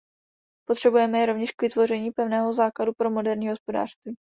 Potřebujeme 0.67 1.19
je 1.19 1.25
rovněž 1.25 1.51
k 1.51 1.61
vytvoření 1.61 2.11
pevného 2.11 2.53
základu 2.53 2.91
pro 2.97 3.09
moderní 3.09 3.49
hospodářství. 3.49 4.15